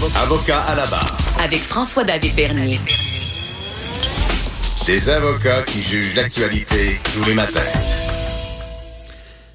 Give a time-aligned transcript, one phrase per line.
[0.00, 1.16] Avocat à la barre.
[1.42, 2.78] Avec François-David Bernier.
[4.86, 7.60] Des avocats qui jugent l'actualité tous les matins.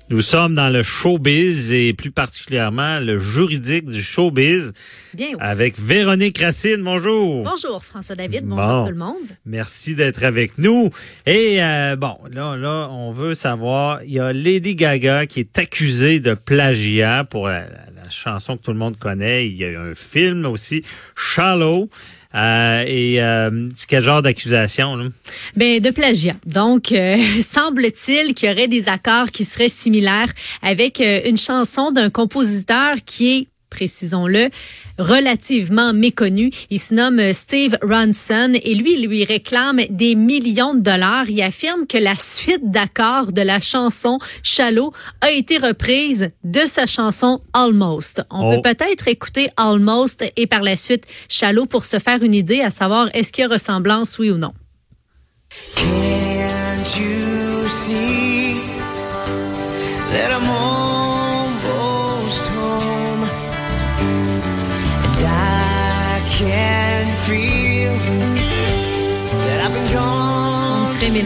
[0.10, 4.74] Nous sommes dans le showbiz et plus particulièrement le juridique du showbiz
[5.14, 5.36] Bien, oui.
[5.40, 6.82] avec Véronique Racine.
[6.84, 7.44] Bonjour.
[7.44, 8.86] Bonjour François David, bonjour Bon.
[8.86, 9.16] tout le monde.
[9.46, 10.90] Merci d'être avec nous.
[11.28, 15.60] Et euh, bon, là, là, on veut savoir, il y a Lady Gaga qui est
[15.60, 19.48] accusée de plagiat pour la, la- la chanson que tout le monde connaît.
[19.48, 20.84] Il y a eu un film aussi,
[21.16, 21.90] Shallow.
[22.34, 24.96] Euh, et euh, quel genre d'accusation?
[24.96, 25.06] là?
[25.56, 26.36] Ben de plagiat.
[26.46, 31.92] Donc euh, semble-t-il qu'il y aurait des accords qui seraient similaires avec euh, une chanson
[31.92, 34.50] d'un compositeur qui est précisons-le,
[35.00, 36.52] relativement méconnu.
[36.70, 41.28] Il se nomme euh, Steve Ronson et lui, il lui réclame des millions de dollars.
[41.30, 46.86] Il affirme que la suite d'accords de la chanson Shallow a été reprise de sa
[46.86, 48.24] chanson Almost.
[48.30, 48.62] On Oh.
[48.62, 52.70] peut peut-être écouter Almost et par la suite Shallow pour se faire une idée à
[52.70, 54.54] savoir est-ce qu'il y a ressemblance, oui ou non.
[55.76, 58.56] Can't you see
[60.12, 60.51] that I'm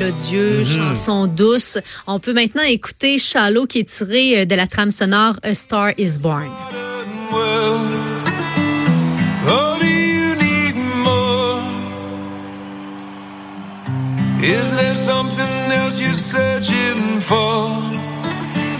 [0.05, 1.77] mélodieux, chanson douce.
[2.07, 5.91] On peut maintenant écouter Shallow qui est tiré euh, de la trame sonore A Star
[5.97, 6.49] Is Born.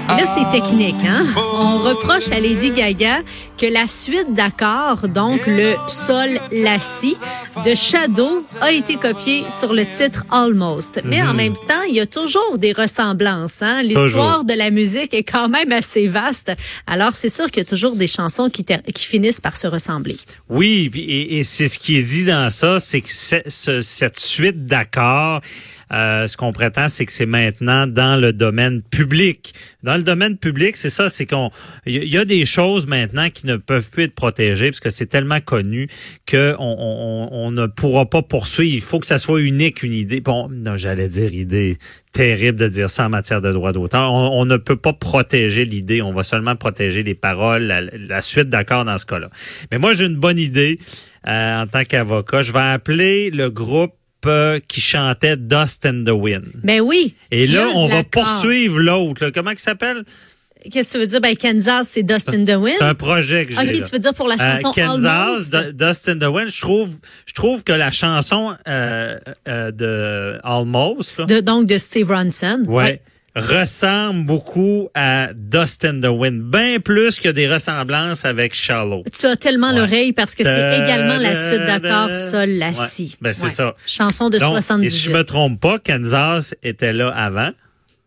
[0.07, 1.25] Et là, c'est technique, hein?
[1.35, 3.21] On reproche à Lady Gaga
[3.57, 7.17] que la suite d'accords, donc le sol, la si,
[7.64, 11.02] de Shadow a été copiée sur le titre Almost.
[11.06, 13.81] Mais en même temps, il y a toujours des ressemblances, hein?
[13.84, 16.52] L'histoire de la musique est quand même assez vaste.
[16.88, 20.17] Alors, c'est sûr qu'il y a toujours des chansons qui, finissent par se ressembler.
[20.50, 24.66] Oui, et, et c'est ce qui est dit dans ça, c'est que ce- cette suite
[24.66, 25.42] d'accords,
[25.94, 29.54] euh, ce qu'on prétend, c'est que c'est maintenant dans le domaine public.
[29.83, 31.52] Dans le domaine public, c'est ça, c'est qu'on,
[31.86, 35.39] y, a- des choses maintenant qui ne peuvent plus être protégées parce que c'est tellement
[35.42, 35.87] connu
[36.26, 38.73] que on, ne pourra pas poursuivre.
[38.73, 40.21] Il faut que ça soit unique, une idée.
[40.21, 41.77] Bon, non, j'allais dire idée.
[42.11, 44.11] Terrible de dire ça en matière de droit d'auteur.
[44.11, 46.02] On, ne peut pas protéger l'idée.
[46.02, 49.30] On va seulement protéger les paroles, la, suite d'accords dans ce cas-là.
[49.71, 50.80] Mais moi, j'ai une bonne idée
[51.27, 52.42] euh, en tant qu'avocat.
[52.42, 53.93] Je vais appeler le groupe
[54.27, 56.45] euh, qui chantait Dust and the Wind.
[56.63, 57.15] Ben oui.
[57.31, 59.30] Et là, on va poursuivre l'autre.
[59.33, 60.03] Comment il s'appelle?
[60.71, 61.21] Qu'est-ce que tu veux dire?
[61.21, 62.77] Ben, Kansas, c'est Dust in the Wind.
[62.80, 63.59] C'est un projet que j'ai.
[63.59, 63.85] Ok, là.
[63.85, 65.52] tu veux dire pour la Euh, chanson Kansas, Almost?
[65.52, 66.47] D- Dust in the Wind.
[66.49, 66.89] Je trouve,
[67.27, 72.64] je trouve que la chanson euh, euh, de Almost, là, De- donc de Steve Ronson.
[72.67, 72.99] ouais,
[73.35, 79.03] ressemble beaucoup à Dust in the Wind, bien plus que des ressemblances avec Shallow.
[79.17, 79.79] Tu as tellement Ouais.
[79.79, 83.15] l'oreille parce que c'est également la suite d'accords da- sol la Ouais, si.
[83.21, 83.49] ben, c'est Ouais.
[83.49, 83.75] ça.
[83.85, 84.85] Chanson de Donc, 78.
[84.87, 87.49] Et si je me trompe pas, Kansas était là avant.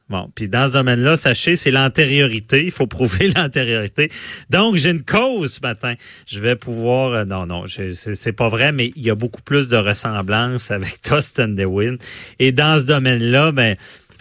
[0.08, 2.64] Bon, puis dans ce domaine-là, sachez, c'est l'antériorité.
[2.64, 4.10] Il faut prouver l'antériorité.
[4.48, 5.92] Donc, j'ai une cause ce matin.
[6.26, 7.12] Je vais pouvoir...
[7.12, 10.70] euh, non, non, c'est c'est pas vrai, mais il y a beaucoup plus de ressemblances
[10.70, 11.98] avec Dust and the Wind.
[12.38, 13.76] Et dans ce domaine-là, ben...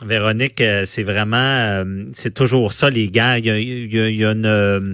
[0.06, 3.40] Véronique, euh, c'est vraiment, euh, c'est toujours ça, les gars.
[3.40, 4.94] Il y a, il y a- il y a une, euh,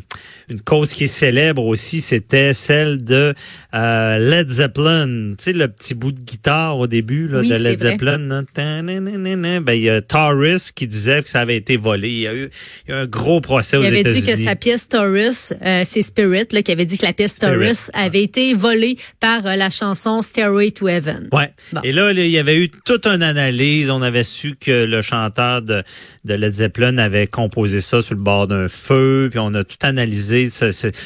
[0.49, 3.33] une cause qui est célèbre aussi, c'était celle de
[3.73, 5.33] euh, Led Zeppelin.
[5.37, 7.79] Tu sais, le petit bout de guitare au début là, Oui, de Led.
[7.81, 8.43] Zeppelin.
[8.55, 12.09] Ben, il y a Taurus qui disait que ça avait été volé.
[12.09, 12.49] Il y a eu,
[12.87, 15.53] il y a eu un gros procès aux Il avait dit que sa pièce Taurus,
[15.61, 18.97] euh, c'est Spirit, là, qui avait dit que la pièce Spirit, Taurus avait été volée
[19.19, 21.27] par euh, la chanson Stairway to Heaven.
[21.31, 21.49] Ouais.
[21.73, 21.81] Bon.
[21.83, 23.89] Et là, là, il y avait eu toute une analyse.
[23.89, 25.83] On avait su que le chanteur de,
[26.25, 29.27] Led Zeppelin avait composé ça sur le bord d'un feu.
[29.29, 30.49] Puis on a tout analysé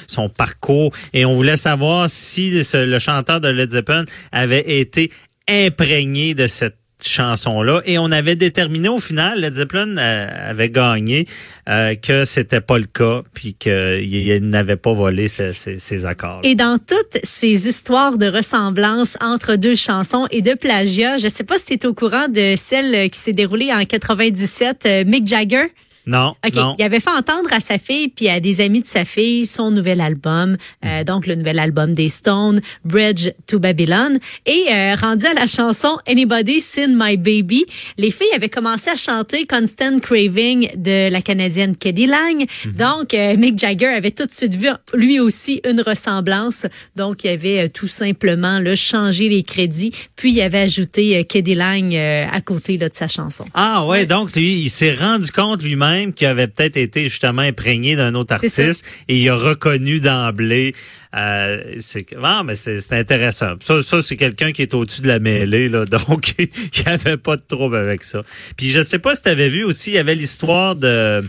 [0.07, 0.93] son parcours.
[1.13, 5.11] Et on voulait savoir si le chanteur de Led Zeppelin avait été
[5.47, 11.25] imprégné de cette chanson-là et on avait déterminé au final Led Zeppelin euh, avait gagné
[11.69, 16.79] euh, que c'était pas le cas puis qu'il n'avait pas volé ces, accords Et dans
[16.79, 21.65] toutes ces histoires de ressemblance entre deux chansons et de plagiat, je sais pas si
[21.65, 25.67] tu es au courant de celle qui s'est déroulée en 97, euh, Mick Jagger?
[26.07, 26.55] Non OK.
[26.55, 29.45] non Il avait fait entendre à sa fille puis à des amis de sa fille
[29.45, 34.17] son nouvel album, euh, donc le nouvel album des Stones, Bridge to Babylon.
[34.45, 37.65] Et euh, rendu à la chanson Anybody Seen My Baby,
[37.97, 42.45] les filles avaient commencé à chanter Constant Craving de la Canadienne Keddy Lang.
[42.65, 46.65] Donc, euh, Mick Jagger avait tout de suite vu lui aussi une ressemblance.
[46.95, 51.23] Donc, il avait euh, tout simplement là, changé les crédits, puis il avait ajouté euh,
[51.23, 53.45] Keddy Lang à côté là, de sa chanson.
[53.53, 57.95] Ah ouais, donc lui, il s'est rendu compte lui-même qu'il avait peut-être été justement imprégné
[57.95, 60.73] d'un autre artiste et il a reconnu d'emblée.
[61.15, 63.53] Euh, c'est ah, mais c'est intéressant.
[63.61, 66.49] Ça, ça c'est quelqu'un qui est au-dessus de la mêlée, là, donc il
[66.85, 68.23] n'y avait pas de trouble avec ça.
[68.57, 71.23] Puis je sais pas si tu avais vu aussi, il y avait l'histoire de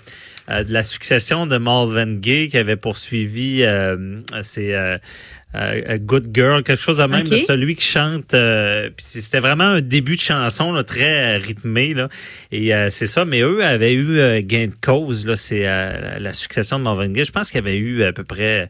[0.50, 4.97] euh, de la succession de Marvin Gaye qui avait poursuivi euh, c'est euh,
[5.54, 7.30] euh, A Good Girl, quelque chose de même Ok.
[7.30, 8.34] de celui qui chante.
[8.34, 12.08] euh, c'était vraiment un début de chanson là, très euh, rythmé là.
[12.52, 13.24] Et euh, c'est ça.
[13.24, 15.36] Mais eux avaient eu euh, gain de cause là.
[15.36, 17.24] C'est euh, la succession de Marvin Gaye.
[17.24, 18.68] Je pense qu'il y avait eu à peu près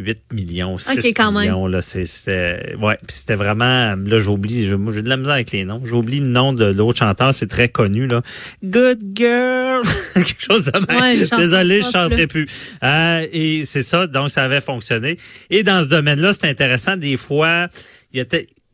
[0.00, 1.42] 8 millions, 6 Ok, quand même.
[1.42, 1.66] millions.
[1.66, 2.96] Là, C'est- c'était ouais.
[3.08, 3.94] C'était vraiment.
[3.96, 4.66] Là, j'oublie.
[4.66, 5.80] j'ai de la misère avec les noms.
[5.84, 7.32] J'oublie le nom de l'autre chanteur.
[7.34, 8.22] C'est très connu là.
[8.64, 9.82] Good Girl,
[10.14, 11.00] quelque chose de même.
[11.00, 12.26] Ouais, Désolé, je pop, chanterai là.
[12.26, 12.46] plus.
[12.82, 15.16] Euh, et c'est ça, donc ça avait fonctionné.
[15.50, 16.96] Et dans ce domaine-là, c'est intéressant.
[16.96, 17.68] Des fois,
[18.12, 18.24] il y a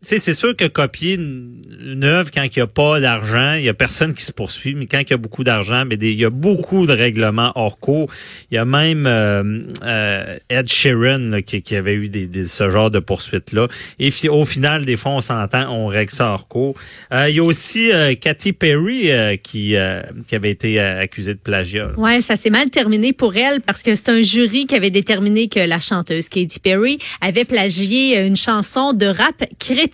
[0.02, 3.68] sais, c'est sûr que copier une, œuvre quand il n'y a pas d'argent, il y
[3.68, 6.24] a personne qui se poursuit, mais quand il y a beaucoup d'argent, mais il y
[6.24, 8.10] a beaucoup de règlements hors cours.
[8.50, 12.10] Il y a même euh, euh, Ed Sheeran qui, avait eu
[12.46, 13.68] ce genre de poursuites-là.
[13.98, 16.74] Et au final, des fois, on s'entend, on règle ça hors cours.
[17.12, 17.90] Euh, il y a aussi
[18.20, 19.10] Katy Perry
[19.42, 21.88] qui, avait été accusée de plagiat.
[21.88, 21.98] là.
[21.98, 25.48] Ouais, ça s'est mal terminé pour elle parce que c'est un jury qui avait déterminé
[25.48, 29.86] que la chanteuse Katy Perry avait plagié une chanson de rap chrétien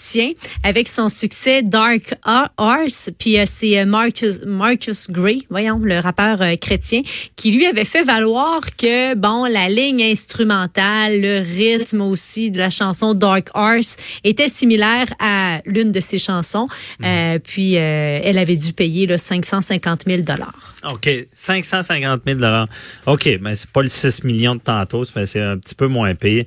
[0.62, 2.14] avec son succès Dark
[2.56, 3.10] Horse.
[3.18, 7.02] Puis euh, c'est euh, Marcus Marcus Gray, voyons, le rappeur euh, chrétien,
[7.36, 12.70] qui lui avait fait valoir que bon, la ligne instrumentale, le rythme aussi de la
[12.70, 16.68] chanson Dark Horse était similaire à l'une de ses chansons.
[17.04, 20.74] Euh, puis euh, elle avait dû payer là, 550 000 dollars.
[20.84, 22.40] OK, 550 000
[23.06, 26.14] OK, mais c'est pas le 6 millions de tantôt, mais c'est un petit peu moins
[26.14, 26.44] pire.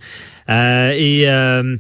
[0.49, 1.77] Euh, et euh,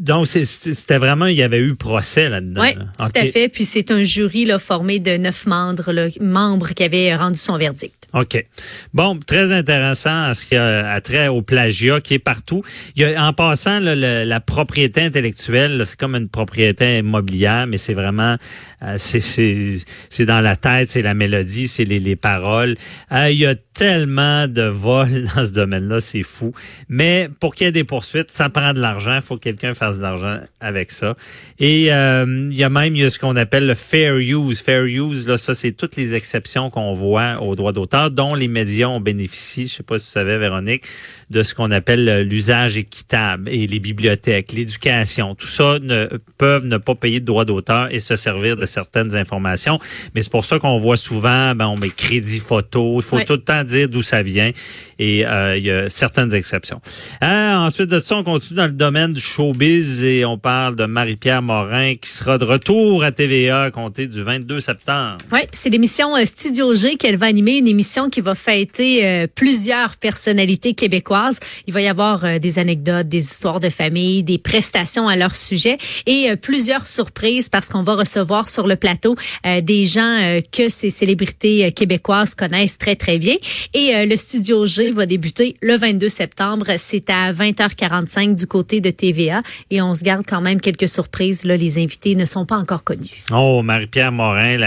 [0.00, 2.62] donc, c'est- c'était vraiment, il y avait eu procès là-dedans.
[2.62, 3.48] Oui, tout à fait.
[3.48, 7.56] Puis c'est un jury là, formé de neuf membres, là, membres qui avaient rendu son
[7.58, 7.99] verdict.
[8.12, 8.44] OK.
[8.92, 12.62] Bon, très intéressant à ce qui a a trait au plagiat qui est partout.
[12.96, 17.66] Il y a, en passant, là, le- la propriété intellectuelle, c'est comme une propriété immobilière,
[17.66, 18.36] mais c'est vraiment,
[18.82, 22.76] euh, c'est, dans la tête, c'est la mélodie, c'est les, les paroles.
[23.12, 26.52] Euh, il y a tellement de vols dans ce domaine-là, c'est fou.
[26.88, 29.16] Mais pour qu'il y ait des poursuites, ça prend de l'argent.
[29.16, 31.16] Il faut que quelqu'un fasse de l'argent avec ça.
[31.58, 34.60] Et euh, il y a même il y a ce qu'on appelle le fair use.
[34.60, 38.48] Fair use, là, ça, c'est toutes les exceptions qu'on voit aux droits d'auteur, dont les
[38.48, 40.84] médias ont bénéficié, je sais pas si tu savais, Véronique,
[41.30, 45.34] de ce qu'on appelle euh, l'usage équitable et les bibliothèques, l'éducation.
[45.34, 46.08] Tout ça ne
[46.38, 49.78] peuvent ne pas payer de droits d'auteur et se servir de certaines informations.
[50.14, 53.00] Mais c'est pour ça qu'on voit souvent, ben, on met crédit photo.
[53.00, 54.50] Il faut tout le temps dire d'où ça vient.
[54.98, 56.80] Et euh, il y a certaines exceptions.
[57.22, 60.84] Euh, ensuite de ça, on continue dans le domaine du showbiz et on parle de
[60.84, 65.18] Marie-Pierre Morin qui sera de retour à TVA à compter du 22 septembre.
[65.32, 69.26] Oui, c'est l'émission euh, Studio G qu'elle va animer, une émission qui va fêter euh,
[69.26, 71.40] plusieurs personnalités québécoises.
[71.66, 75.34] Il va y avoir euh, des anecdotes, des histoires de famille, des prestations à leur
[75.34, 75.76] sujet
[76.06, 79.16] et euh, plusieurs surprises parce qu'on va recevoir sur le plateau
[79.62, 83.34] des gens que ces célébrités québécoises connaissent très très bien.
[83.74, 86.66] Et le Studio G va débuter le 22 septembre.
[86.76, 91.44] C'est à 20h45 du côté de TVA et on se garde quand même quelques surprises.
[91.44, 93.24] Là, les invités ne sont pas encore connus.
[93.32, 94.58] Oh, Marie-Pierre Morin,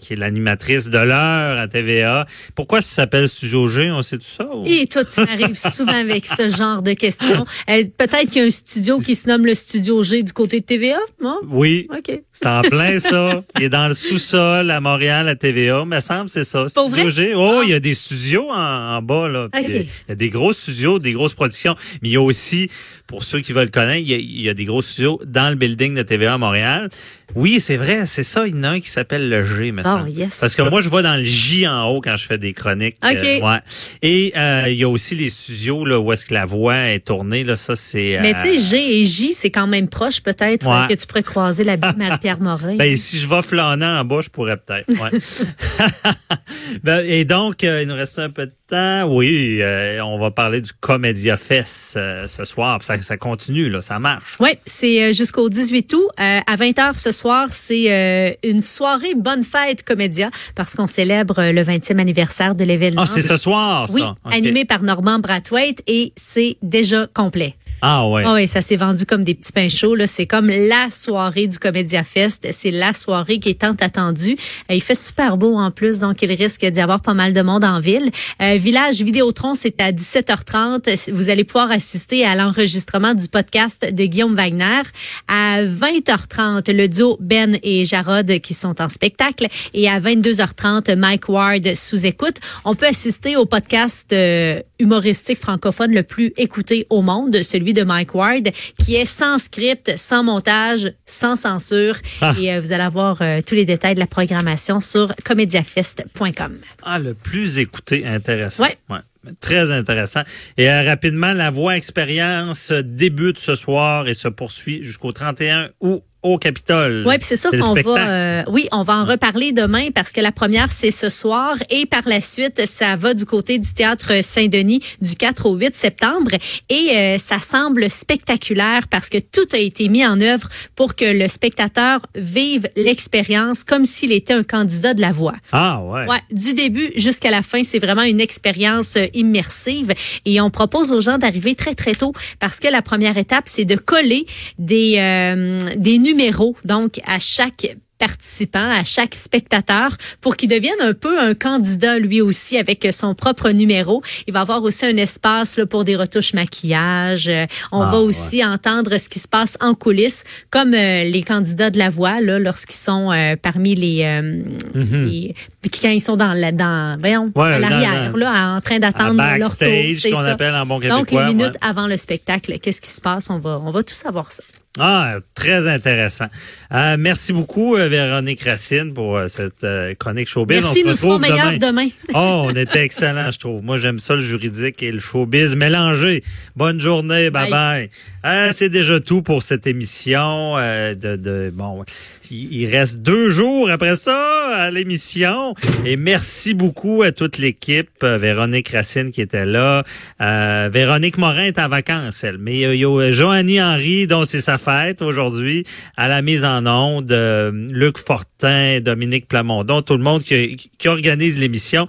[0.00, 2.26] qui est l'animatrice de l'heure à TVA.
[2.54, 3.90] Pourquoi ça s'appelle Studio G?
[3.90, 4.48] On sait tout ça?
[4.54, 4.64] ou?
[4.66, 7.44] Et toi, tu m'arrives souvent avec ce genre de questions.
[7.70, 10.60] Euh, Peut-être qu'il y a un studio qui se nomme le Studio G du côté
[10.60, 11.38] de TVA, non?
[11.48, 11.86] Oui.
[11.90, 12.20] OK.
[12.32, 13.42] C'est en plein ça.
[13.56, 15.84] Il est dans le sous-sol à Montréal, à TVA.
[15.84, 16.66] Me semble c'est ça.
[16.74, 17.10] Pour Studio vrai?
[17.10, 17.32] G.
[17.34, 17.64] Oh, Ah.
[17.64, 19.48] il y a des studios en, en bas là.
[19.52, 19.68] Puis Ok.
[19.70, 21.74] Il y a- il y a des gros studios, des grosses productions.
[22.02, 22.70] Mais il y a aussi,
[23.06, 25.48] pour ceux qui veulent connaître, il y a, il y a des gros studios dans
[25.50, 26.88] le building de TVA à Montréal.
[27.34, 28.46] Oui, c'est vrai, c'est ça.
[28.46, 30.04] Il y en a un qui s'appelle le G maintenant.
[30.06, 30.38] Oh, yes.
[30.40, 32.96] Parce que moi, je vois dans le J en haut quand je fais des chroniques.
[33.02, 33.16] Ok.
[33.24, 33.58] Euh, ouais.
[34.02, 37.00] Et euh, il y a aussi les studios là où est-ce que la voix est
[37.00, 37.44] tournée.
[37.44, 38.18] Là, ça c'est.
[38.20, 40.84] Mais euh, tu sais, G et J, c'est quand même proche peut-être Ouais.
[40.84, 42.76] euh, que tu pourrais croiser la Marie-Pierre Morin.
[42.76, 44.88] Ben, si je vais flânant en bas, je pourrais peut-être.
[44.88, 45.18] Ouais.
[46.82, 49.04] Ben, et donc, euh, il nous reste un peu de temps.
[49.04, 52.82] Oui, euh, on va parler du Comédia Fest euh, ce soir.
[52.82, 54.36] Ça, ça continue, là, ça marche.
[54.40, 56.08] Oui, c'est jusqu'au 18 août.
[56.20, 61.50] Euh, à 20h ce soir, c'est euh, une soirée Bonne Fête Comédia parce qu'on célèbre
[61.50, 63.02] le 20e anniversaire de l'événement.
[63.02, 63.94] Ah, c'est ce soir, ça.
[63.94, 67.54] Oui, animé par Normand Brathwaite et c'est déjà complet.
[67.80, 68.22] Ah ouais.
[68.26, 69.94] Ah oui, ça s'est vendu comme des petits pains chauds.
[69.94, 70.06] Là.
[70.06, 72.48] C'est comme la soirée du Comédia Fest.
[72.50, 74.36] C'est la soirée qui est tant attendue.
[74.70, 77.40] Euh, il fait super beau en plus, donc il risque d'y avoir pas mal de
[77.40, 78.10] monde en ville.
[78.42, 81.10] Euh, Village Vidéotron, c'est à 17h30.
[81.12, 84.82] Vous allez pouvoir assister à l'enregistrement du podcast de Guillaume Wagner.
[85.28, 89.46] À 20h30, le duo Ben et Jarod qui sont en spectacle.
[89.74, 92.36] Et à 22h30, Mike Ward sous écoute.
[92.64, 97.82] On peut assister au podcast euh, humoristique francophone le plus écouté au monde, celui de
[97.82, 101.96] Mike Ward, qui est sans script, sans montage, sans censure.
[102.20, 102.34] Ah.
[102.40, 106.58] Et euh, vous allez avoir euh, tous les détails de la programmation sur comediafest.com.
[106.82, 108.64] Ah, le plus écouté, intéressant.
[108.64, 108.98] Ouais.
[109.40, 110.22] Très intéressant.
[110.56, 116.02] Et euh, rapidement, la voix expérience débute ce soir et se poursuit jusqu'au 31 août
[116.22, 117.04] au Capitole.
[117.06, 120.20] Oui, puis c'est sûr qu'on va, euh, oui, on va en reparler demain parce que
[120.20, 124.22] la première c'est ce soir et par la suite ça va du côté du théâtre
[124.22, 126.32] Saint-Denis du 4 au 8 septembre
[126.68, 131.04] et euh, ça semble spectaculaire parce que tout a été mis en œuvre pour que
[131.04, 135.34] le spectateur vive l'expérience comme s'il était un candidat de la voix.
[135.52, 136.06] Ah ouais.
[136.06, 139.94] Ouais, du début jusqu'à la fin, c'est vraiment une expérience euh, immersive
[140.24, 143.64] et on propose aux gens d'arriver très très tôt parce que la première étape c'est
[143.64, 144.26] de coller
[144.58, 150.94] des euh, des numéros donc à chaque participant, à chaque spectateur pour qu'il devienne un
[150.94, 154.02] peu un candidat lui aussi avec son propre numéro.
[154.28, 157.26] Il va avoir aussi un espace là, pour des retouches maquillage.
[157.26, 161.22] Euh, On Ah, va aussi entendre ce qui se passe en coulisses comme euh, les
[161.22, 164.42] candidats de la voix là lorsqu'ils sont euh, parmi les, euh,
[164.74, 165.34] les-
[165.70, 167.30] quand ils sont dans la dans voyons.
[167.34, 170.20] Ouais, l'arrière là en train d'attendre leur tour, c'est ça.
[170.20, 171.68] appelle en bon Donc les minutes ouais.
[171.68, 173.30] avant le spectacle, qu'est-ce qui se passe?
[173.30, 174.42] On va on va tout savoir ça.
[174.80, 176.26] Ah, très intéressant.
[176.72, 180.60] Euh, merci beaucoup, euh, Véronique Racine, pour euh, cette euh, chronique showbiz.
[180.60, 181.88] Merci, On se nous serons meilleurs demain.
[182.14, 183.62] oh, on était excellent, je trouve.
[183.62, 186.22] Moi, j'aime ça, le juridique et le showbiz mélangés.
[186.54, 187.90] Bonne journée, bye bye.
[188.24, 190.56] Euh, c'est déjà tout pour cette émission.
[190.58, 191.84] euh, de, de bon,
[192.30, 195.54] il il reste deux jours après ça à l'émission.
[195.84, 197.90] Et merci beaucoup à toute l'équipe.
[198.02, 199.84] Euh, Véronique Racine qui était là.
[200.20, 202.38] Euh, Véronique Morin est en vacances, elle.
[202.38, 205.64] Mais il y a euh, Joannie Henry, dont c'est sa fête aujourd'hui,
[205.96, 207.12] à la mise en onde.
[207.12, 211.88] euh, Luc Fortin, Dominique Plamondon, tout le monde qui, qui organise l'émission.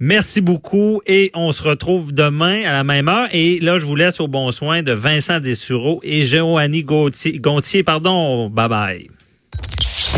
[0.00, 3.28] Merci beaucoup et on se retrouve demain à la même heure.
[3.32, 7.82] Et là, je vous laisse au bon soin de Vincent Dessureau et Joannie Gontier.
[7.82, 9.17] Pardon, bye bye.